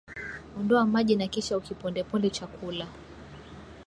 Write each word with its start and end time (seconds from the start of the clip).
Ondoa 0.59 0.85
maji 0.85 1.15
na 1.15 1.27
kisha 1.27 1.57
ukipondeponde 1.57 2.29
chakula 2.29 2.87